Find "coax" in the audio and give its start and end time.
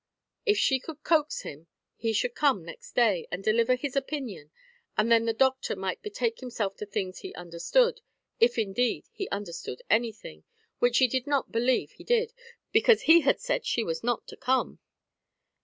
1.03-1.41